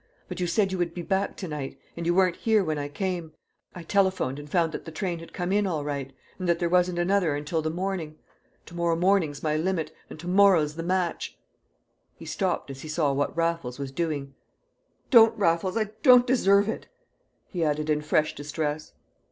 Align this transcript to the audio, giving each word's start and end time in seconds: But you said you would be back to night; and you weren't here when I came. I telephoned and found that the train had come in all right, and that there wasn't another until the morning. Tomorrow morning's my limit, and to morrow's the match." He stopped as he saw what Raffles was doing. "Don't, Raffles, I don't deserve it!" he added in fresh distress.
But 0.27 0.39
you 0.39 0.47
said 0.47 0.71
you 0.71 0.79
would 0.79 0.95
be 0.95 1.03
back 1.03 1.37
to 1.37 1.47
night; 1.47 1.77
and 1.95 2.07
you 2.07 2.15
weren't 2.15 2.37
here 2.37 2.63
when 2.63 2.79
I 2.79 2.87
came. 2.87 3.33
I 3.75 3.83
telephoned 3.83 4.39
and 4.39 4.49
found 4.49 4.71
that 4.71 4.85
the 4.85 4.91
train 4.91 5.19
had 5.19 5.31
come 5.31 5.51
in 5.51 5.67
all 5.67 5.83
right, 5.83 6.11
and 6.39 6.49
that 6.49 6.57
there 6.57 6.69
wasn't 6.69 6.97
another 6.97 7.35
until 7.35 7.61
the 7.61 7.69
morning. 7.69 8.17
Tomorrow 8.65 8.95
morning's 8.95 9.43
my 9.43 9.55
limit, 9.55 9.93
and 10.09 10.19
to 10.19 10.27
morrow's 10.27 10.75
the 10.75 10.81
match." 10.81 11.37
He 12.15 12.25
stopped 12.25 12.71
as 12.71 12.81
he 12.81 12.87
saw 12.87 13.13
what 13.13 13.37
Raffles 13.37 13.77
was 13.77 13.91
doing. 13.91 14.33
"Don't, 15.11 15.37
Raffles, 15.37 15.77
I 15.77 15.91
don't 16.01 16.25
deserve 16.25 16.67
it!" 16.67 16.87
he 17.45 17.63
added 17.63 17.87
in 17.87 18.01
fresh 18.01 18.33
distress. 18.33 18.93